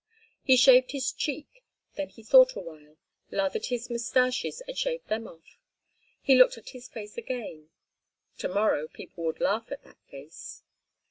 [0.41, 1.63] He shaved his cheek;
[1.93, 2.97] then he thought awhile,
[3.29, 5.59] lathered his moustaches, and shaved them off.
[6.23, 7.69] He looked at his face again.
[8.39, 10.63] To morrow people would laugh at that face.